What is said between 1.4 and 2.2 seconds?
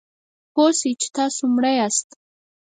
مړه یاست.